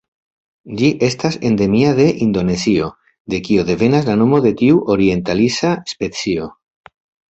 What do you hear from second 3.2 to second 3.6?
de